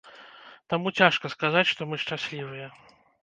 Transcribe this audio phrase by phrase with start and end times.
[0.73, 2.67] Таму цяжка сказаць, што мы шчаслівыя.